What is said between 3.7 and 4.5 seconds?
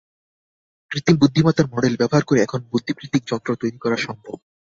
করা সম্ভব।